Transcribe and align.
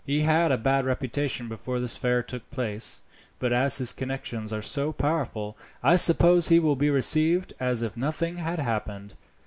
He 0.03 0.21
had 0.21 0.51
a 0.51 0.57
bad 0.57 0.83
reputation 0.87 1.47
before 1.47 1.79
this 1.79 1.95
affair 1.95 2.23
took 2.23 2.49
place, 2.49 3.01
but 3.37 3.53
as 3.53 3.77
his 3.77 3.93
connections 3.93 4.51
are 4.51 4.59
so 4.63 4.91
powerful, 4.91 5.55
I 5.83 5.95
suppose 5.95 6.47
he 6.47 6.57
will 6.57 6.75
be 6.75 6.89
received 6.89 7.53
as 7.59 7.83
if 7.83 7.95
nothing 7.95 8.37
had 8.37 8.57
happened. 8.57 9.13